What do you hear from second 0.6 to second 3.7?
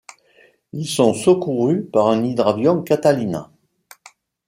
Ils sont secouru par un hydravion Catalina.